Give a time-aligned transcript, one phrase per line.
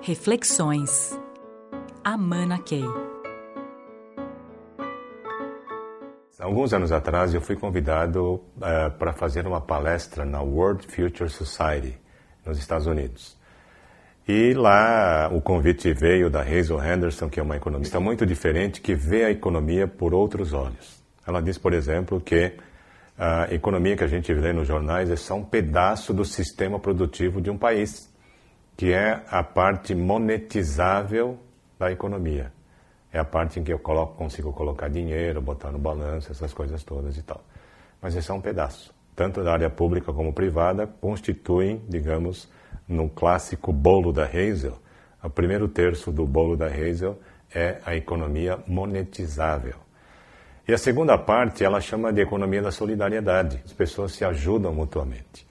[0.00, 1.18] Reflexões.
[2.04, 2.84] Amana Key.
[6.38, 11.98] Alguns anos atrás eu fui convidado uh, para fazer uma palestra na World Future Society
[12.46, 13.36] nos Estados Unidos.
[14.26, 18.94] E lá o convite veio da Hazel Henderson, que é uma economista muito diferente, que
[18.94, 21.02] vê a economia por outros olhos.
[21.26, 22.52] Ela diz, por exemplo, que
[23.18, 27.40] a economia que a gente lê nos jornais é só um pedaço do sistema produtivo
[27.40, 28.08] de um país,
[28.78, 31.36] que é a parte monetizável
[31.76, 32.52] da economia.
[33.12, 36.84] É a parte em que eu coloco, consigo colocar dinheiro, botar no balanço, essas coisas
[36.84, 37.42] todas e tal.
[38.00, 38.94] Mas é só um pedaço.
[39.16, 42.48] Tanto da área pública como privada constituem, digamos,
[42.86, 44.78] no clássico bolo da Hazel,
[45.24, 47.18] o primeiro terço do bolo da Hazel
[47.52, 49.74] é a economia monetizável.
[50.68, 53.60] E a segunda parte ela chama de economia da solidariedade.
[53.64, 55.47] As pessoas se ajudam mutuamente.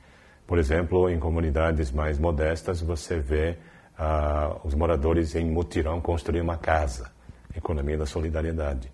[0.48, 3.58] Por exemplo, em comunidades mais modestas, você vê
[4.00, 7.12] uh, os moradores em mutirão construir uma casa.
[7.56, 8.92] Economia da solidariedade.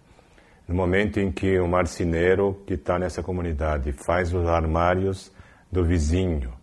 [0.67, 5.31] No momento em que o marceneiro que está nessa comunidade faz os armários
[5.71, 6.53] do vizinho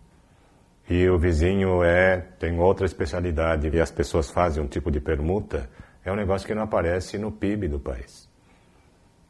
[0.89, 5.69] e o vizinho é tem outra especialidade e as pessoas fazem um tipo de permuta,
[6.03, 8.31] é um negócio que não aparece no PIB do país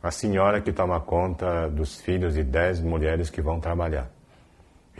[0.02, 4.10] a senhora que toma conta dos filhos de dez mulheres que vão trabalhar.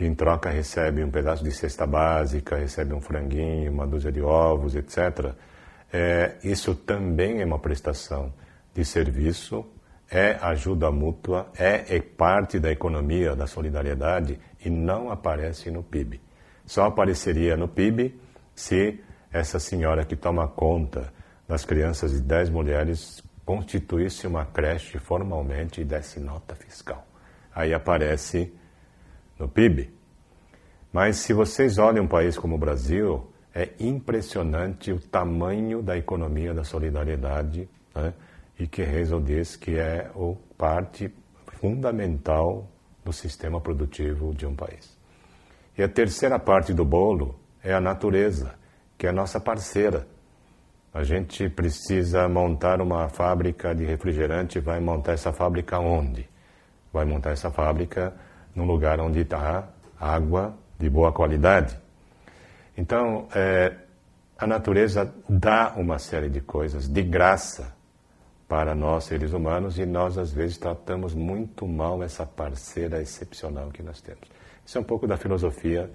[0.04, 4.74] Em troca recebe um pedaço de cesta básica, recebe um franguinho, uma dúzia de ovos,
[4.74, 5.32] etc.
[5.92, 8.32] É, isso também é uma prestação
[8.74, 9.64] de serviço,
[10.10, 16.20] é ajuda mútua, é, é parte da economia, da solidariedade e não aparece no PIB.
[16.66, 18.18] Só apareceria no PIB
[18.54, 19.00] se
[19.32, 21.12] essa senhora que toma conta
[21.46, 27.06] das crianças de dez mulheres constituísse uma creche formalmente e desse nota fiscal.
[27.54, 28.52] Aí aparece
[29.42, 29.92] no PIB.
[30.92, 36.54] Mas se vocês olham um país como o Brasil, é impressionante o tamanho da economia
[36.54, 38.14] da solidariedade né?
[38.58, 41.12] e que Hazel diz que é o parte
[41.60, 42.68] fundamental
[43.04, 44.96] do sistema produtivo de um país.
[45.76, 48.54] E a terceira parte do bolo é a natureza,
[48.96, 50.06] que é a nossa parceira.
[50.94, 54.60] A gente precisa montar uma fábrica de refrigerante.
[54.60, 56.28] Vai montar essa fábrica onde?
[56.92, 58.14] Vai montar essa fábrica
[58.54, 59.68] num lugar onde está
[59.98, 61.78] água de boa qualidade.
[62.76, 63.74] Então, é,
[64.38, 67.72] a natureza dá uma série de coisas de graça
[68.48, 73.82] para nós, seres humanos, e nós, às vezes, tratamos muito mal essa parceira excepcional que
[73.82, 74.28] nós temos.
[74.66, 75.90] Isso é um pouco da filosofia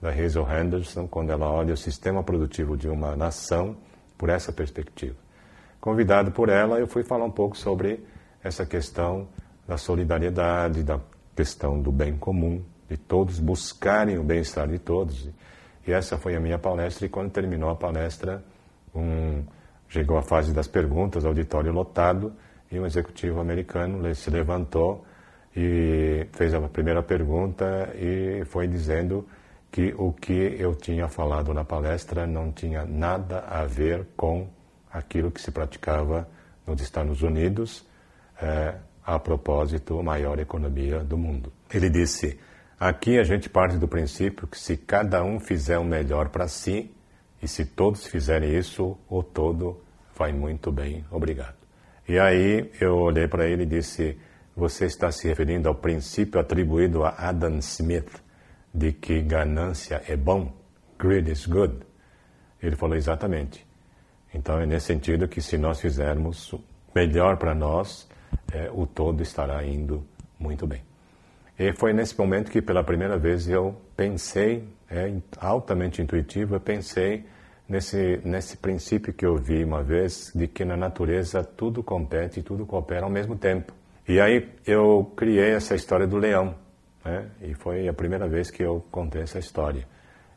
[0.00, 3.76] da Hazel Henderson, quando ela olha o sistema produtivo de uma nação
[4.18, 5.16] por essa perspectiva.
[5.80, 8.04] Convidado por ela, eu fui falar um pouco sobre
[8.42, 9.28] essa questão
[9.66, 11.00] da solidariedade, da
[11.34, 15.28] questão do bem comum, de todos buscarem o bem-estar de todos.
[15.86, 18.42] E essa foi a minha palestra, e quando terminou a palestra,
[18.94, 19.42] um,
[19.88, 22.32] chegou a fase das perguntas, auditório lotado,
[22.70, 25.04] e um executivo americano se levantou
[25.54, 29.26] e fez a primeira pergunta e foi dizendo
[29.70, 34.48] que o que eu tinha falado na palestra não tinha nada a ver com
[34.90, 36.28] aquilo que se praticava
[36.66, 37.86] nos Estados Unidos,
[38.40, 41.52] é, a propósito, a maior economia do mundo.
[41.72, 42.38] Ele disse:
[42.78, 46.90] aqui a gente parte do princípio que se cada um fizer o melhor para si,
[47.42, 49.82] e se todos fizerem isso, o todo
[50.16, 51.56] vai muito bem, obrigado.
[52.08, 54.18] E aí eu olhei para ele e disse:
[54.54, 58.22] você está se referindo ao princípio atribuído a Adam Smith
[58.72, 60.52] de que ganância é bom,
[60.98, 61.74] greed is good.
[62.62, 63.66] Ele falou exatamente.
[64.34, 66.54] Então é nesse sentido que se nós fizermos
[66.94, 68.08] melhor para nós,
[68.52, 70.04] é, o todo estará indo
[70.38, 70.82] muito bem.
[71.58, 77.24] E foi nesse momento que pela primeira vez eu pensei, é altamente intuitivo, eu pensei
[77.68, 82.42] nesse, nesse princípio que eu vi uma vez, de que na natureza tudo compete e
[82.42, 83.72] tudo coopera ao mesmo tempo.
[84.08, 86.54] E aí eu criei essa história do leão.
[87.04, 87.28] Né?
[87.40, 89.86] E foi a primeira vez que eu contei essa história.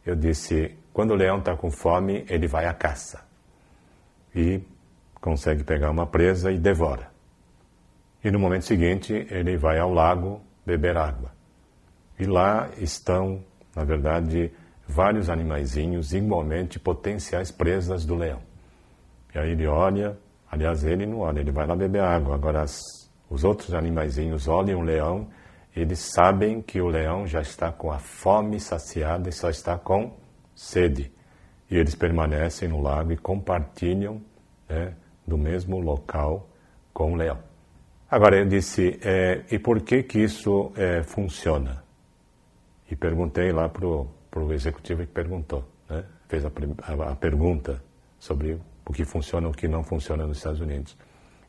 [0.05, 3.25] Eu disse: quando o leão está com fome, ele vai à caça
[4.35, 4.61] e
[5.19, 7.14] consegue pegar uma presa e devora.
[8.25, 11.31] E no momento seguinte, ele vai ao lago beber água.
[12.19, 13.41] E lá estão,
[13.73, 14.51] na verdade,
[14.87, 18.41] vários animaizinhos igualmente potenciais presas do leão.
[19.33, 20.17] E aí ele olha,
[20.51, 22.35] aliás, ele não olha, ele vai lá beber água.
[22.35, 22.79] Agora, as,
[23.29, 25.27] os outros animaizinhos olham o leão
[25.75, 30.15] eles sabem que o leão já está com a fome saciada e só está com
[30.55, 31.11] sede.
[31.69, 34.21] E eles permanecem no lago e compartilham
[34.69, 34.95] né,
[35.27, 36.47] do mesmo local
[36.93, 37.44] com o leão.
[38.15, 41.83] Agora eu disse, é, e por que que isso é, funciona?
[42.89, 45.65] E perguntei lá para o executivo que perguntou.
[45.89, 46.01] Né?
[46.29, 47.83] fez a, a, a pergunta
[48.17, 50.95] sobre o que funciona e o que não funciona nos Estados Unidos.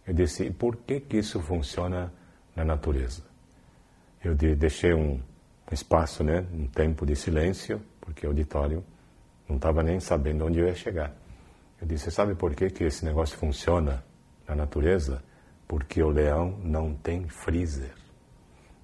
[0.05, 2.13] Eu disse, por que, que isso funciona
[2.57, 3.23] na natureza?
[4.25, 5.21] Eu deixei um
[5.71, 8.83] espaço, né, um tempo de silêncio, porque o auditório
[9.49, 11.15] não estava nem sabendo onde eu ia chegar.
[11.81, 14.05] Eu disse, sabe por que, que esse negócio funciona
[14.49, 15.23] na natureza?
[15.67, 17.93] Porque o leão não tem freezer.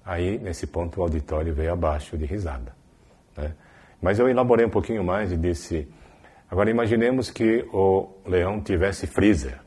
[0.05, 2.75] Aí, nesse ponto, o auditório veio abaixo de risada.
[3.37, 3.53] Né?
[4.01, 5.87] Mas eu elaborei um pouquinho mais e disse,
[6.51, 9.63] agora imaginemos que o leão tivesse freezer.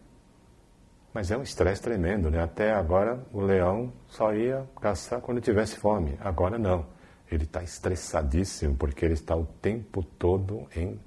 [1.17, 2.43] Mas é um estresse tremendo, né?
[2.43, 6.19] Até agora o leão só ia caçar quando tivesse fome.
[6.21, 6.85] Agora não.
[7.33, 11.01] Ele está estressadíssimo porque ele está o tempo todo em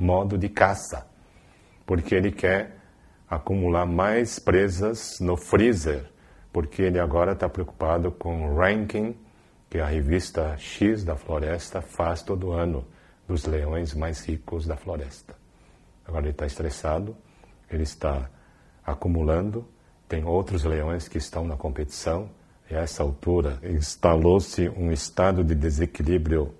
[0.00, 1.06] modo de caça.
[1.84, 2.78] Porque ele quer
[3.34, 6.04] acumular mais presas no freezer.
[6.52, 9.16] Porque ele agora está preocupado com o ranking
[9.68, 12.86] que a revista X da Floresta faz todo ano
[13.26, 15.34] dos leões mais ricos da floresta.
[16.06, 17.16] Agora ele está estressado,
[17.70, 18.30] ele está
[18.84, 19.66] acumulando,
[20.08, 22.30] tem outros leões que estão na competição,
[22.70, 26.54] e a essa altura instalou-se um estado de desequilíbrio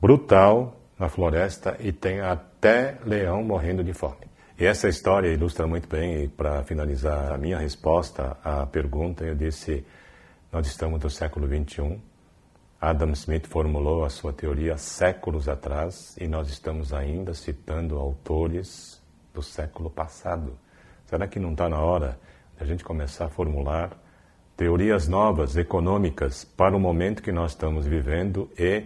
[0.00, 4.29] brutal na floresta e tem até leão morrendo de fome.
[4.60, 9.34] E essa história ilustra muito bem, e para finalizar a minha resposta à pergunta, eu
[9.34, 9.86] disse:
[10.52, 11.98] nós estamos no século 21.
[12.78, 19.02] Adam Smith formulou a sua teoria séculos atrás e nós estamos ainda citando autores
[19.32, 20.58] do século passado.
[21.06, 22.20] Será que não está na hora
[22.58, 23.96] de a gente começar a formular
[24.58, 28.84] teorias novas, econômicas, para o momento que nós estamos vivendo e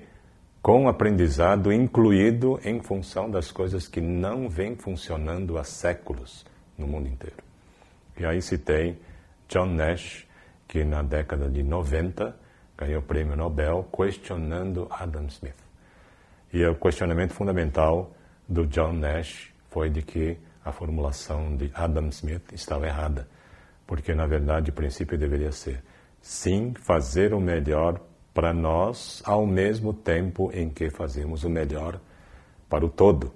[0.64, 6.43] com aprendizado incluído em função das coisas que não vêm funcionando há séculos
[6.78, 7.37] no mundo inteiro?
[8.19, 8.99] E aí citei
[9.46, 10.26] John Nash,
[10.66, 12.34] que na década de 90
[12.78, 15.62] ganhou o prêmio Nobel questionando Adam Smith.
[16.50, 18.11] E o questionamento fundamental
[18.49, 23.28] do John Nash foi de que a formulação de Adam Smith estava errada,
[23.87, 25.82] porque na verdade o princípio deveria ser
[26.22, 28.00] sim fazer o melhor
[28.34, 32.00] para nós, ao mesmo tempo em que fazemos o melhor
[32.69, 33.32] para o todo.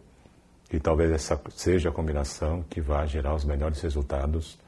[0.70, 4.58] E talvez essa seja a combinação que vai gerar os melhores resultados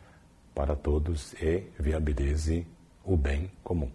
[0.55, 2.65] para todos e viabilize
[3.05, 3.91] o bem comum.